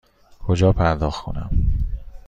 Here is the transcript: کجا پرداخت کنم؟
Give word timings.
کجا 0.47 0.71
پرداخت 0.73 1.23
کنم؟ 1.23 1.49